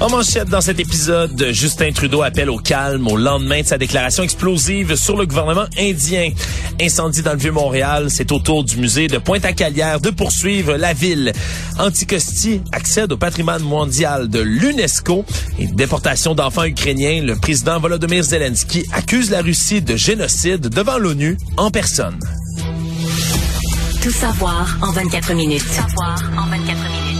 [0.00, 4.22] En manchette dans cet épisode, Justin Trudeau appelle au calme au lendemain de sa déclaration
[4.22, 6.30] explosive sur le gouvernement indien.
[6.80, 11.32] Incendie dans le Vieux-Montréal, c'est au tour du musée de Pointe-à-Calière de poursuivre la ville.
[11.78, 15.26] Anticosti accède au patrimoine mondial de l'UNESCO
[15.58, 17.22] et déportation d'enfants ukrainiens.
[17.22, 22.18] Le président Volodymyr Zelensky accuse la Russie de génocide devant l'ONU en personne.
[24.02, 25.62] Tout savoir en 24 minutes.
[25.62, 27.19] Tout savoir en 24 minutes.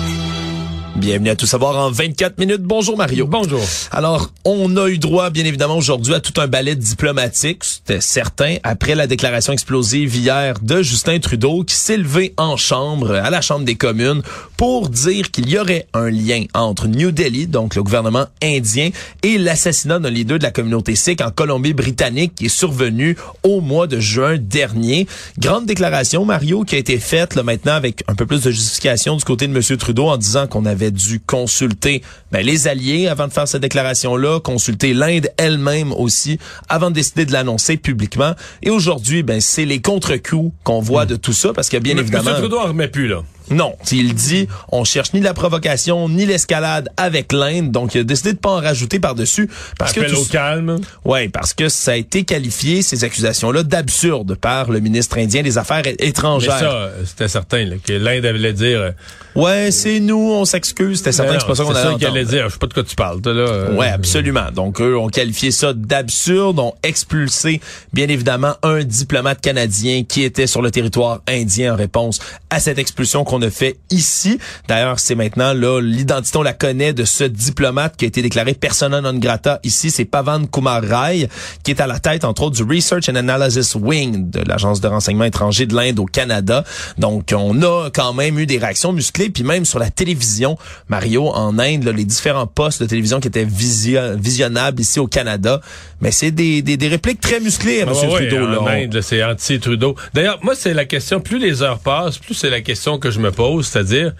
[0.96, 2.62] Bienvenue à Tout savoir en 24 minutes.
[2.62, 3.26] Bonjour Mario.
[3.26, 3.62] Bonjour.
[3.92, 8.56] Alors, on a eu droit, bien évidemment, aujourd'hui à tout un ballet diplomatique, c'était certain,
[8.64, 13.40] après la déclaration explosive hier de Justin Trudeau qui s'est levé en chambre, à la
[13.40, 14.22] Chambre des communes,
[14.56, 18.91] pour dire qu'il y aurait un lien entre New Delhi, donc le gouvernement indien,
[19.22, 23.86] et l'assassinat d'un leader de la communauté sikh en Colombie-Britannique qui est survenu au mois
[23.86, 25.06] de juin dernier.
[25.38, 29.16] Grande déclaration, Mario, qui a été faite là maintenant avec un peu plus de justification
[29.16, 29.77] du côté de M.
[29.77, 34.41] Trudeau en disant qu'on avait dû consulter ben, les alliés avant de faire cette déclaration-là,
[34.41, 38.34] consulter l'Inde elle-même aussi avant de décider de l'annoncer publiquement.
[38.62, 42.00] Et aujourd'hui, ben c'est les contre-coups qu'on voit de tout ça, parce que bien Mais
[42.00, 42.31] évidemment...
[42.31, 42.37] M.
[42.39, 43.22] Trudeau en remet plus, là.
[43.51, 48.05] Non, il dit on cherche ni la provocation ni l'escalade avec l'Inde, donc il a
[48.05, 49.48] décidé de pas en rajouter par-dessus
[49.79, 50.79] parce Appel que au calme.
[51.05, 55.59] Ouais, parce que ça a été qualifié ces accusations-là d'absurdes par le ministre indien des
[55.59, 56.59] Affaires é- Mais étrangères.
[56.59, 58.81] ça, c'était certain là, que l'Inde allait dire.
[58.81, 58.91] euh,
[59.34, 61.98] ouais, c'est nous, on s'excuse, c'était certain que c'est pas ça qu'on c'est allait ça
[61.98, 62.48] qu'il allait dire.
[62.48, 63.21] Je sais pas de quoi tu parles.
[63.21, 64.51] toi, Là, euh, Ouais, absolument.
[64.55, 67.61] Donc eux ont qualifié ça d'absurde, ont expulsé
[67.93, 72.19] bien évidemment un diplomate canadien qui était sur le territoire indien en réponse
[72.51, 74.38] à cette expulsion qu'on a fait ici.
[74.69, 78.55] D'ailleurs, c'est maintenant là l'identité on la connaît de ce diplomate qui a été déclaré
[78.55, 81.28] persona non grata ici, c'est Pavan Kumar Rai
[81.62, 84.88] qui est à la tête entre autres du Research and Analysis Wing de l'agence de
[84.88, 86.65] renseignement étranger de l'Inde au Canada.
[86.98, 90.56] Donc on a quand même eu des réactions musclées puis même sur la télévision
[90.88, 95.06] Mario en Inde là, les différents postes de télévision qui étaient visio- visionnables ici au
[95.06, 95.60] Canada,
[96.00, 98.10] mais c'est des, des, des répliques très musclées à Ah M.
[98.10, 98.72] Trudeau en là.
[98.72, 99.94] Inde, c'est anti-Trudeau.
[100.15, 103.19] D'ailleurs, moi, c'est la question, plus les heures passent, plus c'est la question que je
[103.20, 104.12] me pose, c'est-à-dire,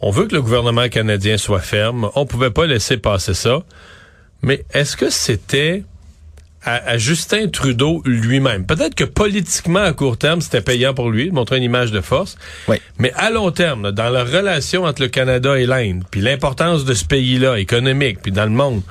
[0.00, 3.60] on veut que le gouvernement canadien soit ferme, on pouvait pas laisser passer ça,
[4.42, 5.84] mais est-ce que c'était
[6.64, 8.66] à, à Justin Trudeau lui-même?
[8.66, 12.00] Peut-être que politiquement, à court terme, c'était payant pour lui, de montrer une image de
[12.00, 12.36] force,
[12.68, 12.76] Oui.
[12.98, 16.94] mais à long terme, dans la relation entre le Canada et l'Inde, puis l'importance de
[16.94, 18.82] ce pays-là, économique, puis dans le monde,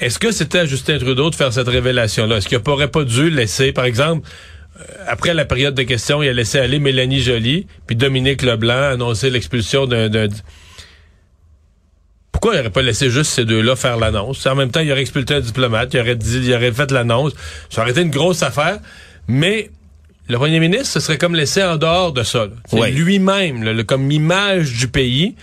[0.00, 2.36] est-ce que c'était à Justin Trudeau de faire cette révélation-là?
[2.36, 4.28] Est-ce qu'il n'aurait pas dû laisser, par exemple,
[5.06, 9.30] après la période de questions, il a laissé aller Mélanie Joly, puis Dominique Leblanc annoncer
[9.30, 10.28] l'expulsion d'un...
[12.30, 14.46] Pourquoi il n'aurait pas laissé juste ces deux-là faire l'annonce?
[14.46, 17.32] En même temps, il aurait expulsé un diplomate, il aurait dit, il aurait fait l'annonce.
[17.68, 18.78] Ça aurait été une grosse affaire,
[19.26, 19.70] mais
[20.28, 22.46] le premier ministre se serait comme laissé en dehors de ça.
[22.92, 25.34] Lui-même, comme image du pays.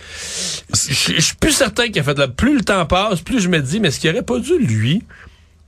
[0.72, 2.28] Je je suis plus certain qu'il a fait là.
[2.28, 5.02] Plus le temps passe, plus je me dis, mais est-ce qu'il aurait pas dû, lui,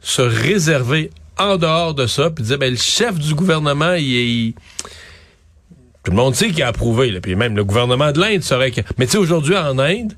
[0.00, 4.54] se réserver en dehors de ça, puis dire, ben, le chef du gouvernement, il est...
[6.02, 8.70] Tout le monde sait qu'il a approuvé, là, puis même le gouvernement de l'Inde saurait
[8.70, 8.80] que...
[8.98, 10.14] Mais tu sais, aujourd'hui, en Inde,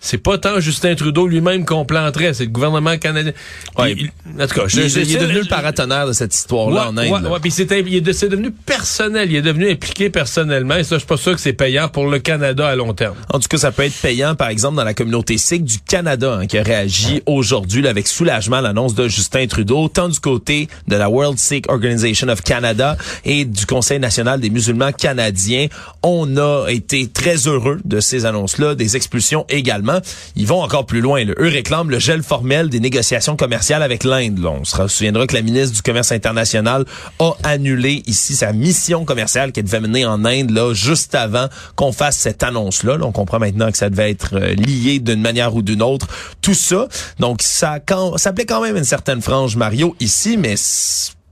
[0.00, 3.32] c'est pas tant Justin Trudeau lui-même qu'on planterait, c'est le gouvernement canadien.
[3.76, 3.92] Ouais.
[3.92, 6.34] Il- il- en tout cas, je- Il, je- il est devenu le paratonnerre de cette
[6.34, 7.10] histoire-là en Inde.
[7.10, 11.06] Ouais, ouais, puis c'est, devenu personnel, il est devenu impliqué personnellement, et ça, je suis
[11.08, 13.14] pas sûr que c'est payant pour le Canada à long terme.
[13.32, 16.38] En tout cas, ça peut être payant, par exemple, dans la communauté sikh du Canada,
[16.40, 20.68] hein, qui a réagi aujourd'hui avec soulagement à l'annonce de Justin Trudeau, tant du côté
[20.86, 25.66] de la World Sikh Organization of Canada et du Conseil national des musulmans canadiens.
[26.02, 29.87] On a été très heureux de ces annonces-là, des expulsions également.
[30.36, 31.24] Ils vont encore plus loin.
[31.24, 31.34] là.
[31.38, 34.44] Eux réclament le gel formel des négociations commerciales avec l'Inde.
[34.44, 36.84] On se souviendra que la ministre du Commerce international
[37.18, 41.92] a annulé ici sa mission commerciale qui devait mener en Inde là juste avant qu'on
[41.92, 42.96] fasse cette annonce-là.
[42.96, 46.06] Là, on comprend maintenant que ça devait être euh, lié d'une manière ou d'une autre.
[46.42, 46.88] Tout ça.
[47.18, 50.56] Donc, ça, quand, plaît quand même une certaine frange, Mario, ici, mais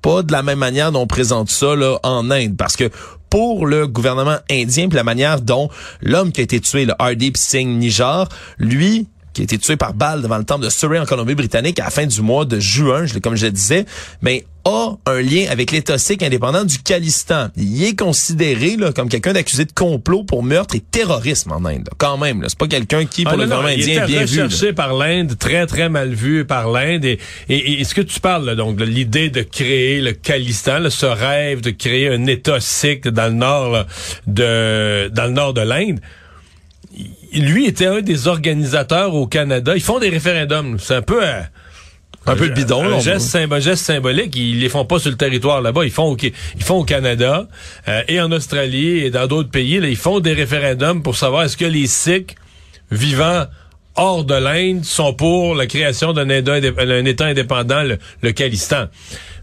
[0.03, 2.57] pas de la même manière dont on présente ça là, en Inde.
[2.57, 2.91] Parce que
[3.31, 5.69] pour le gouvernement indien, puis la manière dont
[6.01, 8.29] l'homme qui a été tué, le Hardeep Singh Nijjar,
[8.59, 9.07] lui,
[9.37, 11.91] qui a été tué par balle devant le temple de Surrey en Colombie-Britannique à la
[11.91, 13.85] fin du mois de juin, je, comme je le disais,
[14.23, 17.49] mais a un lien avec l'État sikh indépendant du Khalistan.
[17.55, 21.89] Il est considéré là, comme quelqu'un d'accusé de complot pour meurtre et terrorisme en Inde.
[21.99, 24.43] Quand même, c'est pas quelqu'un qui, pour Ah, le non, gouvernement indien, est bien vu.
[24.43, 27.05] recherché par l'Inde, très très mal vu par l'Inde.
[27.05, 27.19] Et,
[27.51, 30.89] et, et ce que tu parles là, donc de l'idée de créer le Khalistan, là,
[30.91, 33.87] ce rêve de créer un État sikh dans le nord là,
[34.27, 36.01] de dans le nord de l'Inde?
[37.33, 39.73] Lui était un des organisateurs au Canada.
[39.75, 40.79] Ils font des référendums.
[40.79, 41.41] C'est un peu euh,
[42.27, 44.35] Un peu de bidon, là, un geste, symb- geste symbolique.
[44.37, 45.85] Ils les font pas sur le territoire là-bas.
[45.85, 47.47] Ils font au, ils font au Canada
[47.89, 49.79] euh, et en Australie et dans d'autres pays.
[49.81, 52.35] Là, ils font des référendums pour savoir est-ce que les Sikhs
[52.91, 53.45] vivant
[53.97, 58.87] hors de l'Inde sont pour la création d'un État indépendant, le, le Khalistan.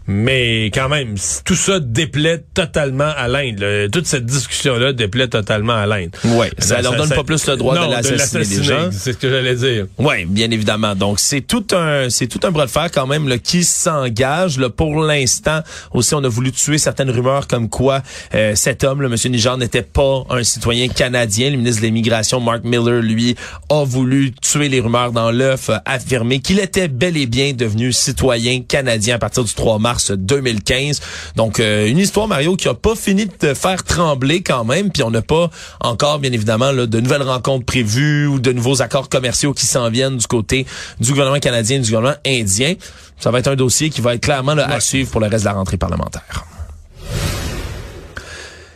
[0.06, 1.14] Mais quand même,
[1.44, 3.58] tout ça déplaît totalement à l'Inde.
[3.58, 3.88] là.
[3.88, 6.10] Toute cette discussion-là déplaît totalement à l'Inde.
[6.24, 8.88] Ouais, ça leur donne pas plus le droit de l'assassiner, les gens.
[8.92, 9.86] C'est ce que j'allais dire.
[9.98, 10.94] Oui, bien évidemment.
[10.94, 14.58] Donc c'est tout un c'est tout un bras de fer quand même là, qui s'engage.
[14.58, 15.60] Là, pour l'instant,
[15.92, 18.02] aussi on a voulu tuer certaines rumeurs comme quoi
[18.34, 21.50] euh, cet homme, le Monsieur Niger, n'était pas un citoyen canadien.
[21.50, 23.36] Le ministre de l'Immigration, Mark Miller, lui,
[23.70, 27.92] a voulu tuer les rumeurs dans l'œuf, euh, affirmer qu'il était bel et bien devenu
[27.92, 31.00] citoyen canadien à partir du 3 mars 2015.
[31.36, 34.90] Donc euh, une histoire Mario qui a pas fini de te faire trembler quand même.
[34.90, 35.50] Puis on n'a pas
[35.80, 39.90] encore bien évidemment là, de nouvelles rencontres prévues ou de nouveaux accords commerciaux qui s'en
[39.90, 40.66] viennent du côté
[41.00, 42.74] du gouvernement canadien et du gouvernement indien.
[43.18, 45.44] Ça va être un dossier qui va être clairement là, à suivre pour le reste
[45.44, 46.44] de la rentrée parlementaire.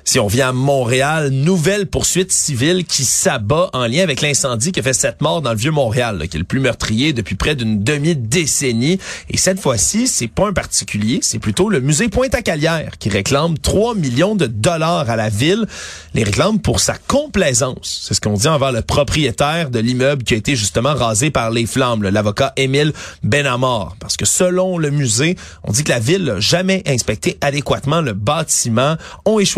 [0.08, 4.80] Si on vient à Montréal, nouvelle poursuite civile qui s'abat en lien avec l'incendie qui
[4.80, 7.54] a fait sept morts dans le vieux Montréal, qui est le plus meurtrier depuis près
[7.54, 8.98] d'une demi-décennie.
[9.28, 13.96] Et cette fois-ci, c'est pas un particulier, c'est plutôt le musée Pointe-à-Calière qui réclame 3
[13.96, 15.66] millions de dollars à la ville.
[16.14, 18.04] Les réclame pour sa complaisance.
[18.06, 21.50] C'est ce qu'on dit envers le propriétaire de l'immeuble qui a été justement rasé par
[21.50, 22.94] les flammes, l'avocat Émile
[23.24, 23.94] Benamor.
[24.00, 28.14] Parce que selon le musée, on dit que la ville n'a jamais inspecté adéquatement le
[28.14, 28.96] bâtiment,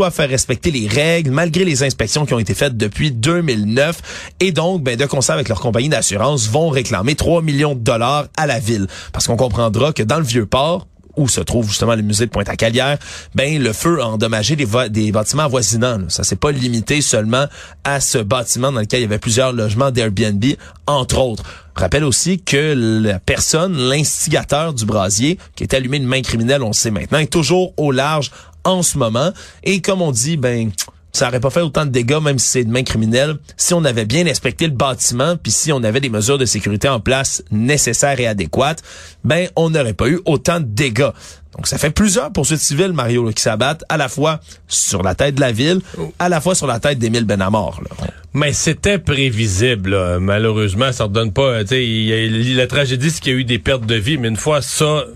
[0.02, 4.52] à faire respecter les règles malgré les inspections qui ont été faites depuis 2009 et
[4.52, 8.46] donc ben de concert avec leur compagnie d'assurance vont réclamer 3 millions de dollars à
[8.46, 12.02] la ville parce qu'on comprendra que dans le vieux port où se trouve justement le
[12.02, 12.96] musée de Pointe-à-Calière,
[13.34, 15.98] ben le feu a endommagé des, des bâtiments avoisinants.
[15.98, 16.04] là.
[16.08, 17.46] Ça s'est pas limité seulement
[17.84, 20.44] à ce bâtiment dans lequel il y avait plusieurs logements d'Airbnb,
[20.86, 21.42] entre autres.
[21.74, 26.68] Rappelle aussi que la personne, l'instigateur du brasier, qui est allumé une main criminelle, on
[26.68, 28.30] le sait maintenant, est toujours au large
[28.64, 29.32] en ce moment.
[29.64, 30.70] Et comme on dit, ben
[31.12, 33.84] ça aurait pas fait autant de dégâts, même si c'est de main criminelle, si on
[33.84, 37.42] avait bien inspecté le bâtiment, puis si on avait des mesures de sécurité en place
[37.50, 38.82] nécessaires et adéquates,
[39.24, 41.10] ben on n'aurait pas eu autant de dégâts.
[41.56, 45.16] Donc ça fait plusieurs poursuites civiles, Mario, là, qui s'abattent à la fois sur la
[45.16, 45.80] tête de la ville,
[46.20, 47.80] à la fois sur la tête d'Émile Benamor.
[47.82, 48.06] Là.
[48.32, 50.20] Mais c'était prévisible, là.
[50.20, 51.62] malheureusement, ça ne donne pas.
[51.62, 53.96] tu sais, il y a- la tragédie, c'est qu'il y a eu des pertes de
[53.96, 55.06] vie, mais une fois ça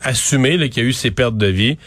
[0.00, 1.78] assumé, qu'il y a eu ces pertes de vie,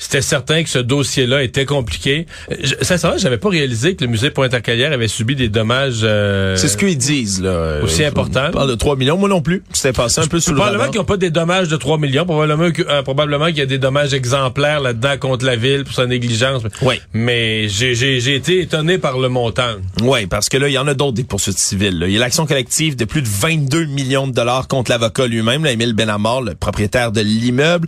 [0.00, 2.26] c'était certain que ce dossier-là était compliqué.
[2.50, 6.00] Euh, Je, sincèrement, j'avais pas réalisé que le musée Pointe-à-Calière avait subi des dommages.
[6.02, 7.42] euh, C'est ce qu'ils disent.
[7.42, 7.80] Là.
[7.82, 8.46] aussi Euh, important.
[8.48, 9.62] On parle de 3 millions, moi non plus.
[9.74, 12.24] C'était passé un peu sous le Probablement qu'ils n'ont pas des dommages de 3 millions.
[12.24, 15.94] Probablement, que- euh, probablement qu'il y a des dommages exemplaires là-dedans contre la ville pour
[15.94, 16.62] sa négligence.
[16.82, 16.96] Oui.
[17.12, 19.74] Mais j'ai j'ai- j'ai été étonné par le montant.
[20.02, 21.98] Oui, parce que là, il y en a d'autres des poursuites civiles.
[21.98, 22.06] là.
[22.08, 25.62] Il y a l'action collective de plus de 22 millions de dollars contre l'avocat lui-même,
[25.64, 27.86] là, Émile Benamor, le propriétaire de l'immeuble.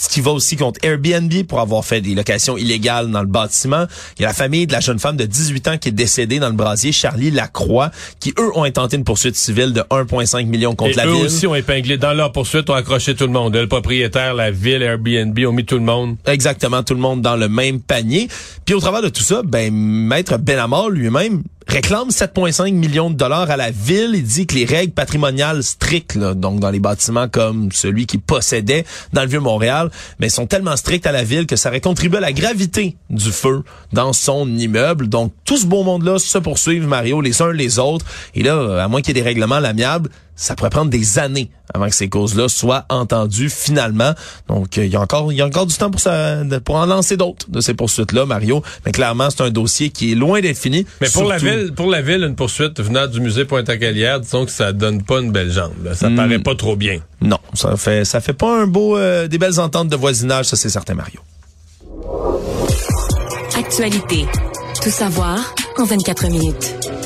[0.00, 3.86] Ce qui va aussi contre Airbnb pour avoir fait des locations illégales dans le bâtiment.
[4.18, 6.38] Il y a la famille de la jeune femme de 18 ans qui est décédée
[6.38, 7.90] dans le brasier, Charlie Lacroix,
[8.20, 11.24] qui eux ont intenté une poursuite civile de 1,5 million contre Et la eux ville.
[11.24, 11.98] aussi ont épinglé.
[11.98, 13.56] Dans leur poursuite, ont accroché tout le monde.
[13.56, 16.16] Le propriétaire, la ville, Airbnb, ont mis tout le monde.
[16.26, 18.28] exactement tout le monde dans le même panier.
[18.64, 23.50] Puis au travers de tout ça, ben maître Benamor lui-même réclame 7,5 millions de dollars
[23.50, 24.12] à la ville.
[24.14, 28.84] Il dit que les règles patrimoniales strictes, donc dans les bâtiments comme celui qui possédait
[29.12, 32.18] dans le vieux Montréal, mais sont tellement strictes à la ville que ça aurait contribué
[32.18, 35.08] à la gravité du feu dans son immeuble.
[35.08, 38.06] Donc tout ce beau monde-là se poursuivent, Mario, les uns les autres.
[38.34, 41.50] Et là, à moins qu'il y ait des règlements l'amiable, ça pourrait prendre des années
[41.74, 44.12] avant que ces causes-là soient entendues finalement.
[44.48, 46.76] Donc, euh, il y a encore, il y a encore du temps pour ça, pour
[46.76, 48.62] en lancer d'autres de ces poursuites-là, Mario.
[48.86, 50.86] Mais clairement, c'est un dossier qui est loin d'être fini.
[51.00, 54.52] Mais pour la ville, pour la ville, une poursuite venant du musée Pointe-à-Calière, disons que
[54.52, 55.72] ça donne pas une belle jambe.
[55.84, 55.94] là.
[55.94, 57.00] Ça paraît pas trop bien.
[57.20, 60.56] Non, ça fait, ça fait pas un beau, euh, des belles ententes de voisinage, ça
[60.56, 61.20] c'est certain, Mario.
[63.58, 64.24] Actualité.
[64.82, 65.38] Tout savoir
[65.78, 66.97] en 24 minutes.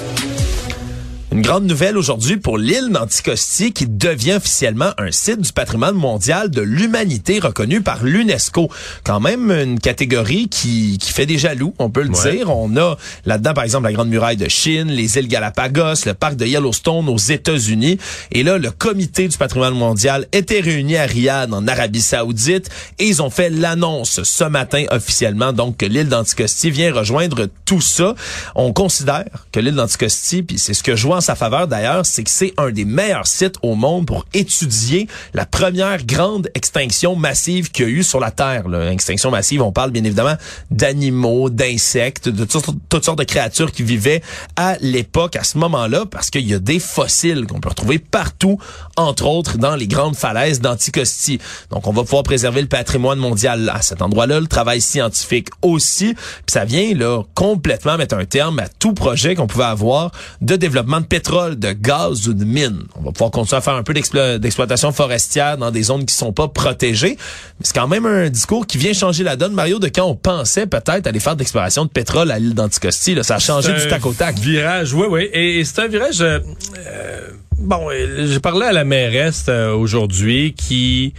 [1.32, 6.50] Une grande nouvelle aujourd'hui pour l'île d'Anticosti qui devient officiellement un site du patrimoine mondial
[6.50, 8.68] de l'humanité reconnu par l'UNESCO.
[9.02, 12.54] Quand même une catégorie qui, qui fait des jaloux, on peut le dire.
[12.54, 16.36] On a là-dedans, par exemple, la Grande Muraille de Chine, les îles Galapagos, le parc
[16.36, 17.96] de Yellowstone aux États-Unis.
[18.30, 23.06] Et là, le comité du patrimoine mondial était réuni à Riyad, en Arabie Saoudite, et
[23.06, 28.14] ils ont fait l'annonce ce matin officiellement, donc que l'île d'Anticosti vient rejoindre tout ça.
[28.54, 32.24] On considère que l'île d'Anticosti, puis c'est ce que je vois sa faveur d'ailleurs, c'est
[32.24, 37.70] que c'est un des meilleurs sites au monde pour étudier la première grande extinction massive
[37.70, 38.68] qu'il y a eu sur la Terre.
[38.68, 38.90] Là.
[38.92, 40.36] Extinction massive, on parle bien évidemment
[40.70, 44.22] d'animaux, d'insectes, de toutes, sortes de créatures qui vivaient
[44.56, 48.58] à l'époque, à ce moment-là, parce qu'il y a des fossiles qu'on peut retrouver partout,
[48.96, 51.38] entre autres dans les grandes falaises d'Anticosti.
[51.70, 56.14] Donc on va pouvoir préserver le patrimoine mondial à cet endroit-là, le travail scientifique aussi.
[56.14, 60.10] Puis ça vient là complètement mettre un terme à tout projet qu'on pouvait avoir
[60.40, 62.84] de développement de pétrole, de gaz ou de mine.
[62.96, 66.32] On va pouvoir continuer à faire un peu d'exploitation forestière dans des zones qui sont
[66.32, 67.18] pas protégées.
[67.18, 70.14] Mais c'est quand même un discours qui vient changer la donne, Mario, de quand on
[70.14, 73.18] pensait peut-être aller faire de l'exploration de pétrole à l'île d'Anticosti.
[73.24, 74.38] Ça a changé du tac au tac.
[74.38, 75.28] Virage, oui, oui.
[75.34, 76.22] Et, c'est un virage...
[76.22, 76.38] Euh,
[76.78, 77.28] euh,
[77.58, 81.12] bon, j'ai parlé à la mairesse euh, aujourd'hui qui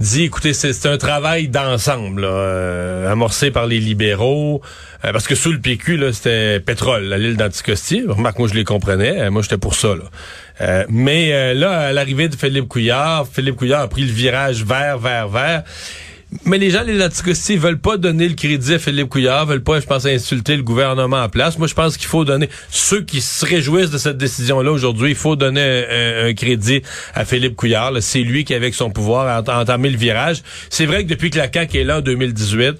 [0.00, 4.60] dit, écoutez, c'est un travail d'ensemble, euh, amorcé par les libéraux,
[5.04, 8.04] euh, parce que sous le PQ, c'était pétrole, la l'île d'Anticosti.
[8.06, 9.20] Remarque, moi, je les comprenais.
[9.20, 10.84] Euh, moi, j'étais pour ça, là.
[10.88, 15.28] mais là, à l'arrivée de Philippe Couillard, Philippe Couillard a pris le virage vert, vert,
[15.28, 15.62] vert.
[16.44, 19.80] Mais les gens, les Anticosti, veulent pas donner le crédit à Philippe Couillard, veulent pas,
[19.80, 21.56] je pense, insulter le gouvernement en place.
[21.56, 25.16] Moi, je pense qu'il faut donner, ceux qui se réjouissent de cette décision-là aujourd'hui, il
[25.16, 25.86] faut donner
[26.24, 26.82] un, crédit
[27.14, 27.92] à Philippe Couillard.
[28.00, 30.42] C'est lui qui, avec son pouvoir, a entamé le virage.
[30.68, 32.76] C'est vrai que depuis que la CAQ est là en 2018,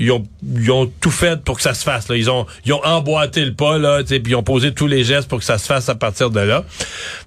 [0.00, 2.08] ils ont, ils ont tout fait pour que ça se fasse.
[2.08, 2.16] Là.
[2.16, 5.28] Ils ont ils ont emboîté le pas là, puis ils ont posé tous les gestes
[5.28, 6.64] pour que ça se fasse à partir de là.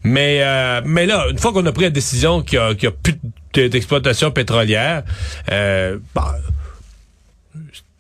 [0.04, 2.88] Mais euh, mais là, une fois qu'on a pris la décision qu'il y a, y
[2.88, 3.16] a plus
[3.60, 5.04] d'exploitation pétrolière,
[5.52, 6.36] euh, bah,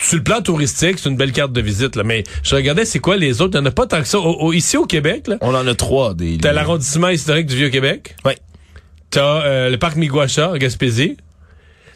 [0.01, 2.99] sur le plan touristique, c'est une belle carte de visite, là, mais je regardais c'est
[2.99, 3.57] quoi les autres?
[3.57, 4.17] Il n'y en a pas tant que ça.
[4.53, 6.13] ici au Québec, là, on en a trois.
[6.13, 8.15] Des, T'as l'arrondissement historique du Vieux-Québec.
[8.25, 8.33] Oui.
[9.11, 11.17] T'as euh, le parc Miguacha, à Gaspésie.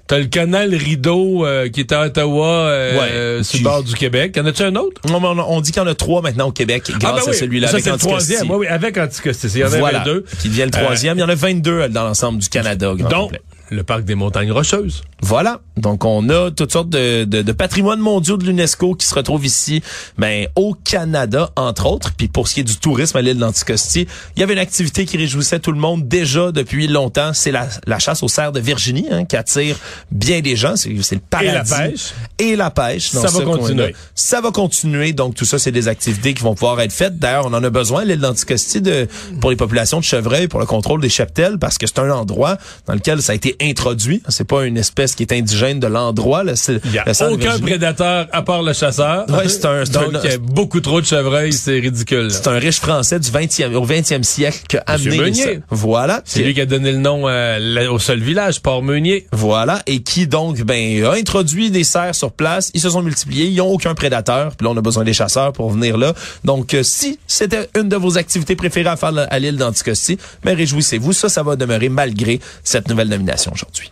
[0.07, 4.37] T'as le canal Rideau euh, qui est à Ottawa, euh, sur le bord du Québec.
[4.39, 5.01] En a-tu un autre?
[5.09, 7.15] Non, on, on dit qu'il y en a trois maintenant au Québec ah, grâce ah
[7.17, 7.29] ben oui.
[7.29, 8.51] à celui-là avec le troisième.
[8.51, 9.47] Oui, oui, avec Anticosti.
[9.47, 10.23] Il y en a voilà, deux.
[10.39, 11.17] Qui devient le troisième.
[11.17, 12.93] Il y en a 22 dans l'ensemble du Canada.
[13.09, 13.31] donc,
[13.69, 15.03] le parc des montagnes rocheuses.
[15.21, 15.61] Voilà.
[15.77, 19.45] Donc, on a toutes sortes de, de, de patrimoine mondiaux de l'UNESCO qui se retrouvent
[19.45, 19.81] ici,
[20.17, 22.11] ben, au Canada, entre autres.
[22.15, 25.05] Puis pour ce qui est du tourisme à l'île d'Anticosti, il y avait une activité
[25.05, 27.33] qui réjouissait tout le monde déjà depuis longtemps.
[27.33, 29.77] C'est la, la chasse aux cerfs de Virginie, hein, qui attire
[30.11, 30.75] bien des gens.
[30.75, 31.49] C'est le paradis.
[31.49, 32.13] Et la pêche.
[32.37, 33.09] Et la pêche.
[33.09, 33.95] ça va continuer.
[34.13, 35.13] Ça va continuer.
[35.13, 37.17] Donc, tout ça, c'est des activités qui vont pouvoir être faites.
[37.17, 39.07] D'ailleurs, on en a besoin, l'île d'Anticosti, de,
[39.41, 42.57] pour les populations de chevreuils, pour le contrôle des cheptels, parce que c'est un endroit
[42.85, 44.21] dans lequel ça a été introduit.
[44.29, 46.43] C'est pas une espèce qui est indigène de l'endroit.
[46.43, 49.25] Il n'y a aucun prédateur à part le chasseur.
[49.29, 52.31] Ouais, c'est un, Donc, il y a beaucoup trop de chevreuils, c'est ridicule.
[52.31, 55.59] C'est un riche français du 20e, au 20e siècle qui a amené Meunier.
[55.69, 56.21] Voilà.
[56.25, 59.27] C'est lui qui a donné le nom euh, au seul village, Port-Meunier.
[59.31, 59.81] Voilà.
[59.87, 62.71] Et qui donc, ben, a introduit des cerfs sur place.
[62.73, 63.47] Ils se sont multipliés.
[63.47, 64.55] Ils n'ont aucun prédateur.
[64.55, 66.13] Puis là, on a besoin des chasseurs pour venir là.
[66.43, 70.55] Donc, euh, si c'était une de vos activités préférées à faire à l'île d'Anticosti, ben,
[70.55, 71.13] réjouissez-vous.
[71.13, 73.91] Ça, ça va demeurer malgré cette nouvelle nomination aujourd'hui.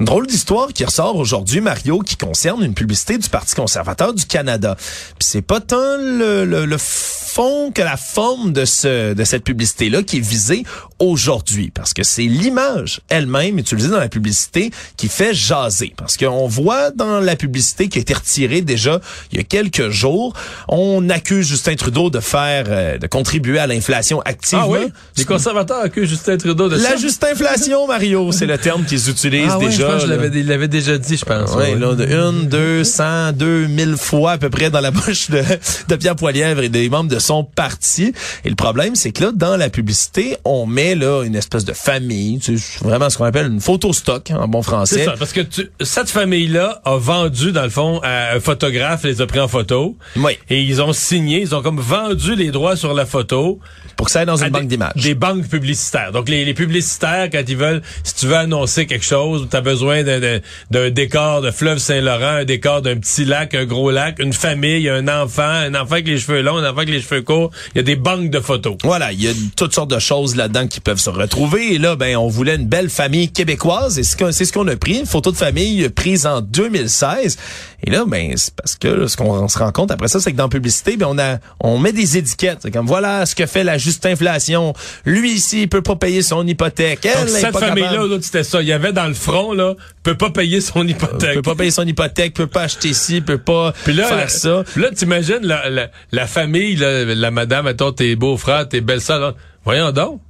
[0.00, 4.24] Une drôle d'histoire qui ressort aujourd'hui, Mario, qui concerne une publicité du Parti conservateur du
[4.24, 4.74] Canada.
[4.78, 9.44] Puis c'est pas tant le, le, le fond que la forme de ce de cette
[9.44, 10.64] publicité-là qui est visée
[10.98, 15.92] aujourd'hui, parce que c'est l'image elle-même utilisée dans la publicité qui fait jaser.
[15.96, 19.00] Parce qu'on voit dans la publicité qui a été retirée déjà
[19.32, 20.34] il y a quelques jours,
[20.68, 24.58] on accuse Justin Trudeau de faire, euh, de contribuer à l'inflation active.
[24.60, 24.80] Ah oui?
[25.16, 29.52] Les conservateurs accusent Justin Trudeau de la juste inflation, Mario, c'est le terme qu'ils utilisent
[29.54, 29.89] ah déjà.
[29.98, 31.52] Je l'avais déjà dit, je pense.
[31.56, 35.30] Oui, là, de une, deux, cent, deux mille fois à peu près dans la bouche
[35.30, 35.42] de,
[35.88, 38.12] de Pierre Poilièvre et des membres de son parti.
[38.44, 41.72] Et le problème, c'est que là, dans la publicité, on met là une espèce de
[41.72, 44.98] famille, tu vraiment ce qu'on appelle une photo stock en bon français.
[44.98, 45.40] C'est ça, parce que
[45.80, 49.96] cette famille-là a vendu dans le fond à un photographe, les a pris en photo.
[50.16, 50.32] Oui.
[50.48, 53.58] Et ils ont signé, ils ont comme vendu les droits sur la photo
[53.96, 55.02] pour que ça aille dans une banque d'images.
[55.02, 56.12] Des banques publicitaires.
[56.12, 59.60] Donc les, les, publicitaires quand ils veulent, si tu veux annoncer quelque chose, tu as
[59.60, 64.32] besoin d'un décor de fleuve Saint-Laurent, un décor d'un petit lac, un gros lac, une
[64.32, 67.50] famille, un enfant, un enfant avec les cheveux longs, un enfant avec les cheveux courts.
[67.74, 68.76] Il y a des banques de photos.
[68.82, 71.74] Voilà, il y a toutes sortes de choses là-dedans qui peuvent se retrouver.
[71.74, 74.98] Et là, ben, on voulait une belle famille québécoise et c'est ce qu'on a pris,
[74.98, 77.38] une photo de famille prise en 2016.
[77.86, 80.20] Et là, ben, c'est parce que là, ce qu'on on se rend compte après ça,
[80.20, 82.58] c'est que dans la publicité, ben, on a, on met des étiquettes.
[82.62, 84.74] C'est comme, voilà ce que fait la juste inflation.
[85.04, 87.00] Lui ici, il peut pas payer son hypothèque.
[87.04, 88.60] Elle, Donc, cette famille-là, c'était ça.
[88.60, 89.69] Il y avait dans le front, là,
[90.02, 91.34] peut pas payer son hypothèque.
[91.34, 94.28] peut pas payer son hypothèque, peut pas acheter ci, peut pas Puis là, faire la-
[94.28, 94.62] ça.
[94.72, 99.34] puis là, t'imagines la, la, la famille, là, la madame, attends, tes beaux-frères, tes belles-sœurs,
[99.64, 100.20] voyons donc.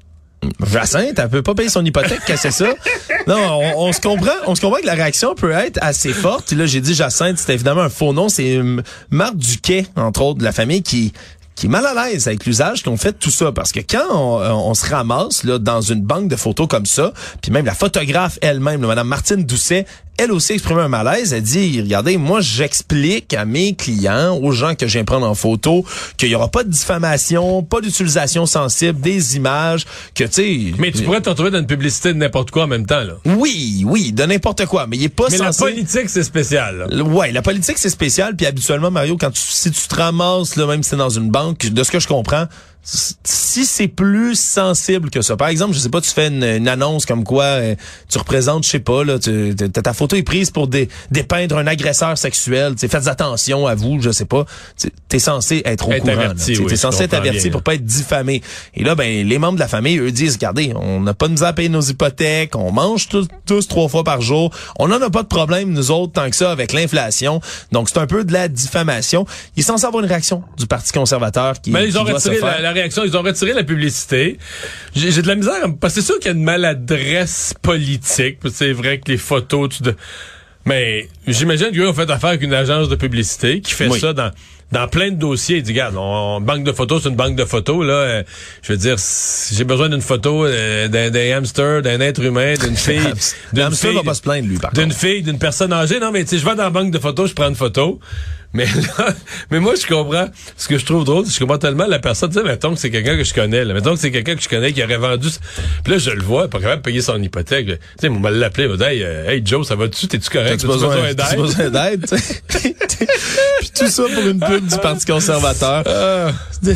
[0.66, 2.72] Jacinthe, elle peut pas payer son hypothèque, qu'est-ce que c'est ça?
[3.26, 6.52] Non, on, on se comprend, on se comprend que la réaction peut être assez forte.
[6.52, 8.80] Là, j'ai dit Jacinthe, c'était évidemment un faux nom, c'est euh,
[9.10, 11.12] Marc Duquet, entre autres, de la famille qui
[11.54, 14.06] qui est mal à l'aise avec l'usage qu'on fait de tout ça parce que quand
[14.10, 14.40] on,
[14.70, 18.38] on se ramasse là dans une banque de photos comme ça, puis même la photographe
[18.40, 19.86] elle-même, madame Martine Doucet,
[20.22, 24.74] elle aussi exprimé un malaise, elle dit regardez, moi j'explique à mes clients, aux gens
[24.74, 25.82] que viens prendre en photo
[26.18, 30.92] qu'il y aura pas de diffamation, pas d'utilisation sensible des images, que tu sais Mais
[30.92, 33.14] tu pourrais te retrouver dans une publicité de n'importe quoi en même temps, là.
[33.24, 36.86] oui, oui, de n'importe quoi, mais il est pas Mais la politique, c'est spécial.
[36.90, 37.02] là.
[37.02, 40.66] Ouais, la politique c'est spécial, puis habituellement Mario, quand tu, si tu te ramasses là,
[40.66, 42.46] même si c'est dans une banque, de ce que je comprends,
[42.82, 45.36] si c'est plus sensible que ça.
[45.36, 47.74] Par exemple, je sais pas, tu fais une, une annonce comme quoi euh,
[48.08, 51.66] tu représentes, je sais pas, là, tu, ta photo est prise pour dé- dépeindre un
[51.66, 52.74] agresseur sexuel.
[52.78, 54.46] Faites attention à vous, je sais pas.
[54.78, 56.14] Tu es censé être au Être courant.
[56.14, 57.50] averti, oui, T'es censé être averti bien.
[57.52, 58.42] pour pas être diffamé.
[58.74, 61.32] Et là, ben les membres de la famille, eux disent, regardez, on n'a pas de
[61.32, 65.00] misère à payer nos hypothèques, on mange tous, tous trois fois par jour, on n'en
[65.02, 67.40] a pas de problème nous autres tant que ça avec l'inflation.
[67.72, 69.26] Donc c'est un peu de la diffamation.
[69.56, 71.70] Il est censé avoir une réaction du Parti conservateur qui.
[71.70, 72.69] Mais ils ont retiré la, faire.
[72.70, 74.38] La réaction, ils ont retiré la publicité.
[74.94, 78.38] J'ai de la misère, parce que c'est sûr qu'il y a une maladresse politique.
[78.52, 79.94] C'est vrai que les photos, tu de-
[80.66, 83.98] mais j'imagine qu'ils ont fait affaire avec une agence de publicité qui fait Oui.
[83.98, 84.30] ça dans
[84.72, 85.56] dans plein de dossiers.
[85.56, 87.92] Il dit, regarde, on, on- banque de photos, c'est une banque de photos là.
[87.92, 88.22] euh,
[88.62, 92.54] je veux dire, si j'ai besoin d'une photo euh, d'un d'un hamster, d'un être humain,
[92.54, 93.00] d'une fille,
[93.52, 95.98] d'une L'hamster va pas se plaindre lui par d'une fille, d'une personne âgée.
[95.98, 97.98] Non, mais tu sais, je vais dans la banque de photos, je prends une photo.
[98.52, 99.14] Mais là,
[99.50, 100.26] mais moi, je comprends.
[100.56, 102.30] Ce que je trouve drôle, je comprends tellement la personne.
[102.30, 103.74] Tu sais, mettons que c'est quelqu'un que je connais, là.
[103.74, 105.28] Mettons que c'est quelqu'un que je connais qui aurait vendu.
[105.84, 107.66] Puis là, je le vois, pas capable de payer son hypothèque.
[107.66, 110.08] Tu sais, on m'a l'appelé, il m'a dit, hey, euh, hey, Joe, ça va-tu?
[110.08, 110.50] T'es-tu correct?
[110.50, 110.96] T'as-tu besoin,
[111.36, 112.06] besoin d'aide?
[112.08, 112.42] tu sais?
[113.60, 115.84] Puis tout ça pour une pub du Parti conservateur.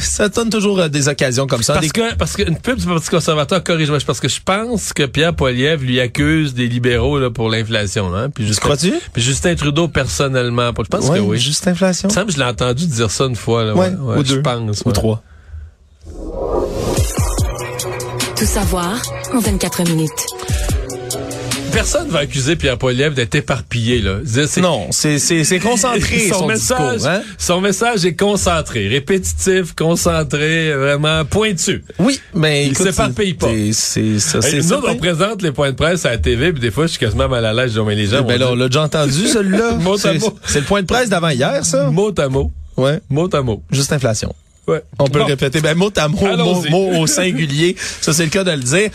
[0.00, 1.74] Ça donne toujours euh, des occasions comme ça.
[1.74, 5.04] Parce Des- que, parce qu'une pub du Parti conservateur, corrige-moi, parce que je pense que
[5.04, 8.30] Pierre Poilievre lui accuse des libéraux, là, pour l'inflation, hein.
[8.30, 8.92] Puis Justin- crois-tu?
[9.12, 10.72] Puis Justin Trudeau, personnellement.
[10.78, 11.38] Je pense Ouais, que oui.
[11.64, 12.08] Juste inflation?
[12.08, 13.74] Il me semble que je l'ai entendu dire ça une fois, là.
[13.74, 14.42] Ouais, ouais, ou je deux.
[14.42, 14.82] pense.
[14.82, 14.92] Ou ouais.
[14.92, 15.22] trois.
[18.36, 19.00] Tout savoir
[19.32, 20.10] en 24 minutes.
[21.74, 24.18] Personne va accuser Pierre Poilievre d'être éparpillé, là.
[24.58, 27.08] Non, c'est c'est c'est concentré son, message, discours.
[27.08, 27.22] Hein?
[27.36, 31.84] son message est concentré, répétitif, concentré, vraiment pointu.
[31.98, 33.48] Oui, mais Il écoute, s'éparpille pas.
[33.72, 36.60] c'est- C'est ça, nous autres, on présente les points de presse à la TV, puis
[36.60, 37.72] des fois, je suis quasiment mal à l'aise.
[37.74, 39.72] Je dis, mais les gens Ben là, on l'a déjà entendu, celui-là.
[39.72, 40.38] Mot à C'est mot.
[40.46, 41.90] c'est le point de presse d'avant hier, ça?
[41.90, 43.00] mot à mot, Ouais.
[43.10, 43.62] mot à mot.
[43.72, 44.32] Juste inflation.
[44.66, 44.82] Ouais.
[44.98, 45.26] On peut Bon.
[45.26, 45.60] le répéter.
[45.60, 47.76] Ben, mot à mot, mot, mot au singulier.
[48.00, 48.88] Ça, c'est le cas de le dire.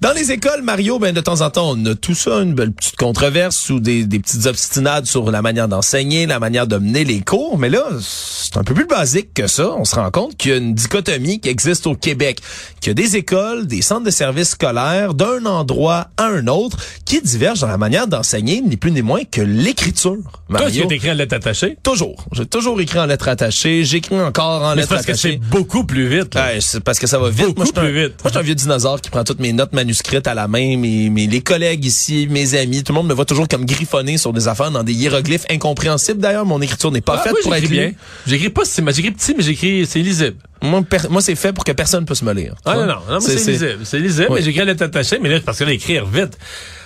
[0.00, 2.72] Dans les écoles, Mario, ben, de temps en temps, on a tout ça, une belle
[2.72, 7.04] petite controverse ou des, des petites obstinades sur la manière d'enseigner, la manière de mener
[7.04, 7.58] les cours.
[7.58, 9.74] Mais là, c'est un peu plus basique que ça.
[9.76, 12.40] On se rend compte qu'il y a une dichotomie qui existe au Québec.
[12.80, 16.78] Qu'il y a des écoles, des centres de services scolaires d'un endroit à un autre
[17.04, 20.16] qui divergent dans la manière d'enseigner, ni plus ni moins que l'écriture.
[20.22, 20.90] Toi, tu Mario.
[20.90, 21.76] es écrit en lettres attachées?
[21.82, 22.24] Toujours.
[22.32, 23.84] J'ai toujours écrit en lettres attachées.
[23.84, 25.40] J'écris encore en lettres parce que attachées.
[25.42, 26.34] c'est beaucoup plus vite.
[26.36, 27.48] Ouais, c'est parce que ça va vite.
[27.48, 28.14] Beaucoup moi, je suis un, plus vite.
[28.24, 30.76] Moi, je suis un vieux dinosaure qui prend toutes mes notes manuscrites à la main.
[30.76, 34.18] Mes, mes, les collègues ici, mes amis, tout le monde me voit toujours comme griffonner
[34.18, 36.20] sur des affaires dans des hiéroglyphes incompréhensibles.
[36.20, 37.92] D'ailleurs, mon écriture n'est pas Ah, faite moi, pour être bien.
[38.26, 40.36] J'écris pas, c'est- j'écris petit, mais j'écris, c'est lisible.
[40.62, 42.54] Moi, moi c'est fait pour que personne puisse me lire.
[42.64, 43.78] Ah non, non, c'est lisible.
[43.84, 44.36] C'est lisible, Oui.
[44.40, 46.36] mais j'écris à lettres attachées, mais là, parce que là, écrire vite.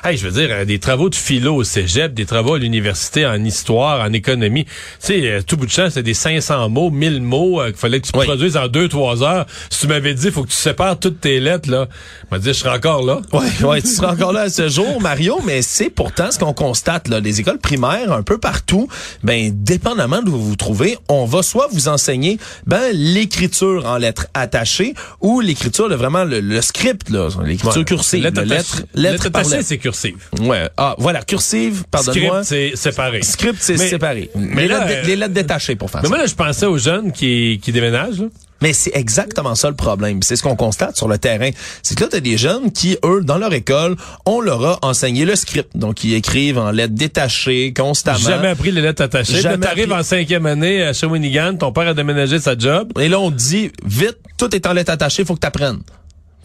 [0.04, 3.24] Hey, je veux dire, euh, des travaux de philo au cégep, des travaux à l'université
[3.26, 4.66] en histoire, en économie.
[4.66, 7.78] Tu sais, euh, tout bout de champ, c'est des 500 mots, 1000 mots euh, qu'il
[7.78, 8.26] fallait que tu Oui.
[8.26, 9.46] produises en 2-3 heures.
[9.70, 11.88] Si tu m'avais dit, faut que tu sépares toutes tes lettres, là,
[12.30, 13.22] m'a dit, je serais encore là.
[13.32, 16.52] Ouais, ouais, tu seras encore là à ce jour, Mario, mais c'est pourtant ce qu'on
[16.52, 17.20] constate, là.
[17.20, 18.88] Les écoles primaires, un peu partout,
[19.22, 24.26] ben, dépendamment d'où vous vous trouvez, on va soit vous enseigner, ben, l'écriture en lettres
[24.34, 27.28] attachées ou l'écriture, là, vraiment, le, le script, là.
[27.44, 27.84] L'écriture Ouais.
[27.84, 28.22] cursive.
[28.22, 29.62] Lettres le lettre, lettre lettre.
[29.62, 30.16] c'est cursive.
[30.40, 30.68] Ouais.
[30.76, 32.44] Ah, voilà, cursive, pardonne-moi.
[32.44, 33.22] Script, c'est séparé.
[33.22, 34.30] Script, c'est Mais- séparé.
[34.34, 36.14] mais les, là, lettres, euh, les lettres détachées pour faire Mais ça.
[36.14, 38.26] moi, là, je pensais aux jeunes qui, qui déménagent, là.
[38.64, 40.22] Mais c'est exactement ça le problème.
[40.22, 41.50] C'est ce qu'on constate sur le terrain.
[41.82, 44.78] C'est que là, tu as des jeunes qui, eux, dans leur école, on leur a
[44.80, 45.76] enseigné le script.
[45.76, 48.16] Donc, ils écrivent en lettres détachées constamment.
[48.16, 49.34] Jamais appris les lettres attachées.
[49.42, 50.00] Jamais Là, t'arrives appris.
[50.00, 52.90] en cinquième année à Shawinigan, ton père a déménagé sa job.
[52.98, 55.80] Et là, on te dit, vite, tout est en lettres attachées, faut que tu apprennes.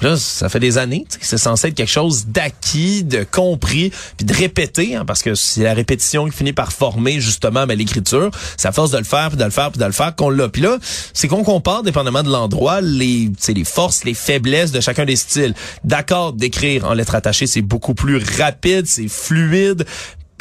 [0.01, 1.05] Là, ça fait des années.
[1.21, 5.63] C'est censé être quelque chose d'acquis, de compris, puis de répété, hein, parce que c'est
[5.63, 8.31] la répétition qui finit par former justement ben, l'écriture.
[8.57, 10.29] C'est à force de le faire, puis de le faire, puis de le faire qu'on
[10.29, 10.49] l'a.
[10.49, 10.77] Puis là,
[11.13, 15.53] c'est qu'on compare, dépendamment de l'endroit, les, les forces, les faiblesses de chacun des styles.
[15.83, 19.85] D'accord, d'écrire en lettres attachées, c'est beaucoup plus rapide, c'est fluide.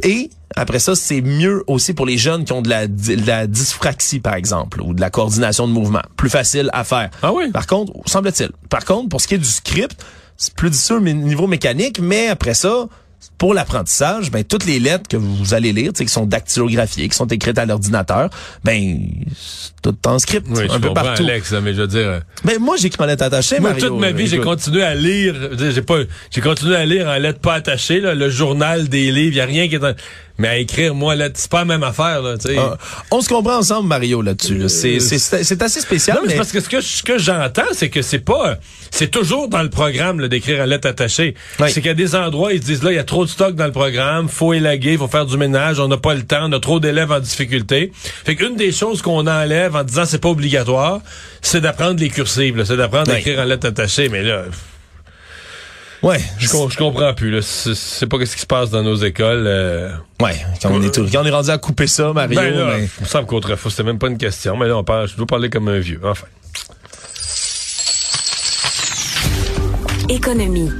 [0.03, 3.47] Et après ça, c'est mieux aussi pour les jeunes qui ont de la, de la
[3.47, 6.03] dyspraxie, par exemple, ou de la coordination de mouvement.
[6.17, 7.11] Plus facile à faire.
[7.23, 7.51] Ah oui?
[7.51, 8.51] Par contre, semble-t-il.
[8.69, 10.05] Par contre, pour ce qui est du script,
[10.37, 12.87] c'est plus difficile au niveau mécanique, mais après ça,
[13.37, 17.09] pour l'apprentissage, ben toutes les lettres que vous allez lire, tu sais, qui sont dactylographiées,
[17.09, 18.31] qui sont écrites à l'ordinateur,
[18.65, 18.99] ben
[19.83, 21.23] tout en script, Oui, je un peu partout.
[21.23, 22.07] Alex, mais je veux dire...
[22.07, 23.89] euh, Ben moi, j'écris en lettres attachées, Moi, Mario.
[23.91, 24.47] toute ma vie, j'ai Écoute.
[24.49, 25.35] continué à lire.
[25.57, 25.99] J'ai pas,
[26.31, 29.37] j'ai continué à lire en lettres pas attachées, là, le journal des livres.
[29.37, 29.79] Y a rien qui est.
[29.79, 29.95] dans-
[30.39, 32.39] Mais à écrire, moi, là, c'est pas la même affaire, là.
[32.39, 32.57] Tu sais.
[32.59, 32.79] Ah,
[33.11, 34.57] on se comprend ensemble, Mario, là-dessus.
[34.57, 34.69] là.
[34.69, 36.17] C'est assez spécial.
[36.17, 38.57] Non, mais parce que ce que, ce que j'entends, c'est que c'est pas,
[38.91, 41.35] c'est toujours dans le programme d'écrire en lettres attachées.
[41.59, 41.71] Oui.
[41.73, 43.67] C'est a des endroits, ils se disent là, il y a trop de stock dans
[43.67, 46.61] le programme, faut élaguer, faut faire du ménage, on n'a pas le temps, on a
[46.61, 47.93] trop d'élèves en difficulté.
[48.25, 51.01] Fait qu'une des choses qu'on enlève en disant c'est pas obligatoire,
[51.43, 54.09] c'est d'apprendre les cursives, là, c'est d'apprendre à écrire en lettres attachées.
[54.09, 54.45] Mais là,
[56.03, 57.31] Ouais, je, com- je comprends plus.
[57.31, 59.45] Là, c'est pas ce qui se passe dans nos écoles.
[59.47, 59.91] euh.
[60.23, 60.37] ouais.
[60.63, 62.37] Quand on est tout- quand on est rendu à couper ça, Mario.
[62.41, 64.57] Ben là, ben- il me semble qu'autrefois, c'était même pas une question.
[64.57, 66.01] Mais là, on parle, je dois parler comme un vieux.
[66.05, 66.27] Enfin.
[70.09, 70.71] Économie.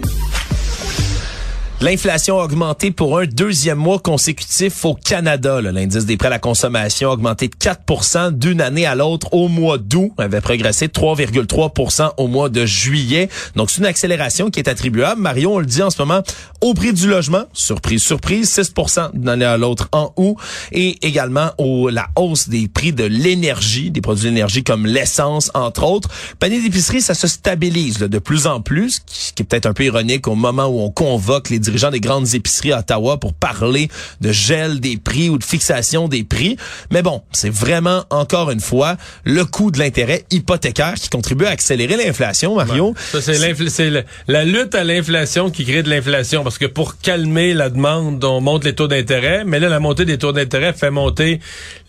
[1.81, 5.61] L'inflation a augmenté pour un deuxième mois consécutif au Canada.
[5.61, 9.47] L'indice des prêts à la consommation a augmenté de 4% d'une année à l'autre au
[9.47, 10.11] mois d'août.
[10.19, 13.29] avait progressé de 3,3 au mois de juillet.
[13.55, 15.21] Donc, c'est une accélération qui est attribuable.
[15.21, 16.21] Mario, on le dit en ce moment,
[16.61, 17.45] au prix du logement.
[17.53, 20.37] Surprise, surprise, 6% d'une année à l'autre en août.
[20.73, 25.85] Et également au, la hausse des prix de l'énergie, des produits d'énergie comme l'essence, entre
[25.85, 26.09] autres.
[26.41, 29.75] Panier d'épicerie, ça se stabilise là, de plus en plus, ce qui est peut-être un
[29.75, 33.35] peu ironique au moment où on convoque les dirigeants des grandes épiceries à Ottawa pour
[33.35, 33.89] parler
[34.21, 36.57] de gel des prix ou de fixation des prix.
[36.91, 41.51] Mais bon, c'est vraiment, encore une fois, le coût de l'intérêt hypothécaire qui contribue à
[41.51, 42.95] accélérer l'inflation, Mario.
[43.21, 43.91] C'est
[44.29, 46.43] la lutte à l'inflation qui crée de l'inflation.
[46.43, 49.45] Parce que pour calmer la demande, on monte les taux d'intérêt.
[49.45, 51.41] Mais là, la montée des taux d'intérêt fait monter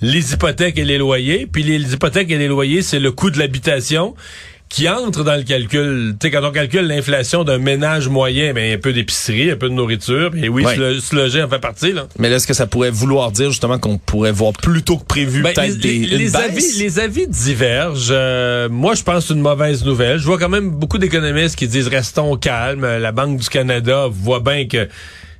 [0.02, 1.48] les hypothèques et les loyers.
[1.52, 4.16] Puis les hypothèques et les loyers, c'est le coût de l'habitation
[4.70, 6.16] qui entre dans le calcul.
[6.20, 9.68] Tu sais, quand on calcule l'inflation d'un ménage moyen, ben, un peu d'épicerie, un peu
[9.68, 10.32] de nourriture.
[10.36, 10.76] Et oui, Ouais.
[10.76, 12.08] se, lo- se loger en fait partie, là.
[12.20, 15.06] Mais là, est-ce que ça pourrait vouloir dire justement qu'on pourrait voir plus tôt que
[15.06, 16.36] prévu Ben, peut-être des les- une baisse?
[16.36, 18.10] avis, les avis divergent.
[18.12, 20.20] Euh, moi, je pense que c'est une mauvaise nouvelle.
[20.20, 22.86] Je vois quand même beaucoup d'économistes qui disent restons calmes.
[22.86, 24.88] La Banque du Canada voit bien que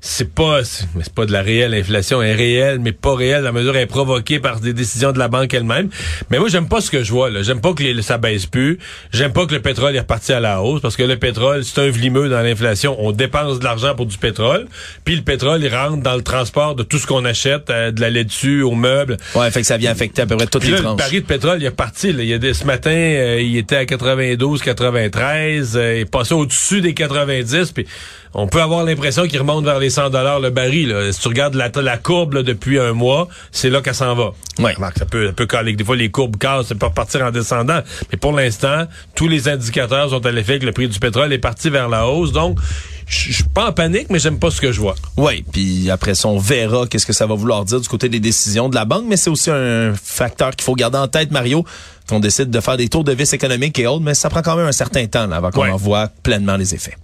[0.02, 3.44] c'est pas c'est pas de la réelle inflation, est réelle, mais pas réelle.
[3.44, 5.90] La mesure est provoquée par des décisions de la banque elle-même.
[6.30, 7.30] Mais moi, j'aime pas ce que je vois.
[7.30, 7.42] là.
[7.44, 8.80] J'aime pas que les- ça baisse plus.
[9.12, 11.82] J'aime pas que le pétrole est reparti à la hausse parce que le pétrole, c'est
[11.82, 12.96] un vlimeux dans l'inflation.
[13.00, 14.68] On dépense de l'argent pour du pétrole,
[15.04, 18.00] puis le pétrole, il rentre dans le transport de tout ce qu'on achète, euh, de
[18.02, 19.18] la laitue aux meubles.
[19.36, 20.98] Ouais, fait que ça vient affecter à peu près toutes Puis les là, le tranches.
[20.98, 22.14] baril de pétrole, il est parti.
[22.14, 22.24] Là.
[22.24, 25.76] Il y a des, ce matin, euh, il était à 92, 93.
[25.76, 27.72] euh, il est passé au-dessus des 90.
[27.74, 27.86] Puis
[28.34, 30.90] on peut avoir l'impression qu'il remonte vers les 100 dollars le baril.
[30.90, 31.12] Là.
[31.12, 34.32] Si tu regardes la, la courbe là, depuis un mois, c'est là qu'elle s'en va.
[34.60, 35.74] Remarque, ça peut, ça peut caler.
[35.76, 37.80] Des fois, les courbes cassent, ça peut repartir en descendant.
[38.12, 41.38] Mais pour l'instant, tous les indicateurs sont à l'effet que le prix du pétrole est
[41.40, 42.32] parti vers la hausse.
[42.32, 42.60] Donc,
[43.08, 44.94] je je suis pas en panique, mais j'aime pas ce que je vois.
[45.18, 48.20] Oui, puis après ça, on verra qu'est-ce que ça va vouloir dire du côté des
[48.20, 51.66] décisions de la banque, mais c'est aussi un facteur qu'il faut garder en tête, Mario,
[52.08, 54.56] qu'on décide de faire des tours de vis économiques et autres, mais ça prend quand
[54.56, 55.72] même un certain temps là, avant qu'on Ouais.
[55.72, 56.96] en voit pleinement les effets.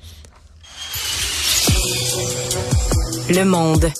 [3.27, 3.91] Le monde.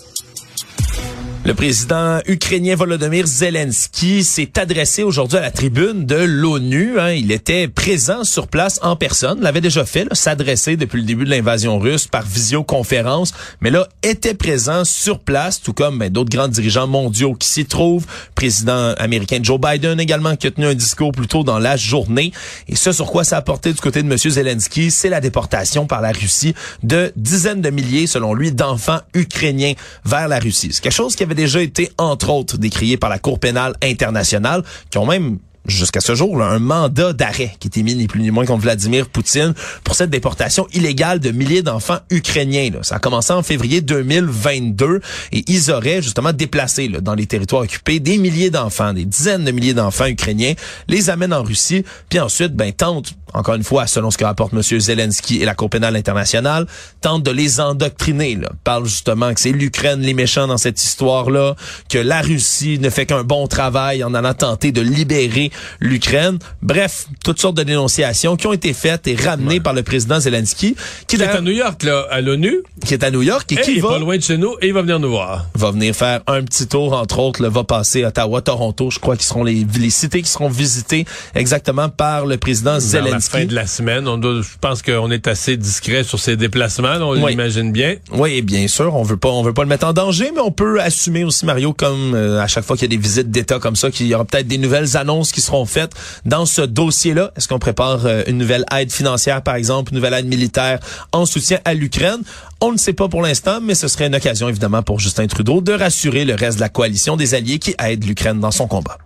[1.46, 7.00] Le président ukrainien Volodymyr Zelensky s'est adressé aujourd'hui à la tribune de l'ONU.
[7.00, 7.12] hein.
[7.12, 11.30] Il était présent sur place en personne, l'avait déjà fait, s'adresser depuis le début de
[11.30, 13.32] l'invasion russe par visioconférence,
[13.62, 17.68] mais là était présent sur place, tout comme ben, d'autres grands dirigeants mondiaux qui s'y
[17.68, 18.08] trouvent.
[18.34, 22.32] Président américain Joe Biden également qui a tenu un discours plus tôt dans la journée.
[22.70, 24.18] Et ce sur quoi ça a porté du côté de M.
[24.18, 29.74] Zelensky, c'est la déportation par la Russie de dizaines de milliers, selon lui, d'enfants ukrainiens
[30.06, 30.70] vers la Russie.
[30.72, 34.64] C'est quelque chose qui avait déjà été, entre autres, décrié par la Cour pénale internationale,
[34.90, 38.32] qui ont même jusqu'à ce jour, un mandat d'arrêt qui était mis ni plus ni
[38.32, 42.70] moins contre Vladimir Poutine pour cette déportation illégale de milliers d'enfants ukrainiens.
[42.82, 48.00] Ça a commencé en février 2022 et ils auraient justement déplacé dans les territoires occupés
[48.00, 50.54] des milliers d'enfants, des dizaines de milliers d'enfants ukrainiens,
[50.88, 54.54] les amènent en Russie, puis ensuite ben tentent encore une fois, selon ce que rapporte
[54.54, 54.62] M.
[54.62, 56.66] Zelensky et la Cour pénale internationale,
[57.02, 58.36] tentent de les endoctriner.
[58.36, 58.50] Là.
[58.64, 61.56] Parle justement que c'est l'Ukraine les méchants dans cette histoire-là,
[61.90, 66.40] que la Russie ne fait qu'un bon travail en allant tenter de libérer l'Ukraine.
[66.62, 70.76] Bref, toutes sortes de dénonciations qui ont été faites et ramenées par le président Zelensky,
[71.08, 72.62] qui, est à New York, là, à l'ONU.
[72.86, 73.90] Qui est à New York et, et qui il va...
[73.90, 75.48] est pas loin de chez nous et il va venir nous voir.
[75.56, 79.18] Va venir faire un petit tour, entre autres, là, va passer Ottawa, Toronto, je crois
[79.18, 83.25] qu'ils seront les, les cités qui seront visitées exactement par le président Zelensky.
[83.30, 86.96] Fin de la semaine, on doit, je pense qu'on est assez discret sur ses déplacements,
[87.02, 87.32] on Oui.
[87.32, 87.96] l'imagine bien.
[88.12, 90.42] Oui, et bien sûr, on veut pas, on veut pas le mettre en danger, mais
[90.42, 93.32] on peut assumer aussi Mario comme euh, à chaque fois qu'il y a des visites
[93.32, 95.92] d'État comme ça, qu'il y aura peut-être des nouvelles annonces qui seront faites
[96.26, 97.32] dans ce dossier-là.
[97.36, 100.80] Est-ce qu'on prépare euh, une nouvelle aide financière, par exemple, une nouvelle aide militaire
[101.12, 102.22] en soutien à l'Ukraine?
[102.62, 105.62] On ne sait pas pour l'instant, mais ce serait une occasion évidemment pour Justin Trudeau
[105.62, 108.98] de rassurer le reste de la coalition des alliés qui aident l'Ukraine dans son combat.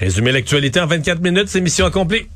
[0.00, 2.26] Résumer l'actualité en 24 minutes, c'est mission accomplie.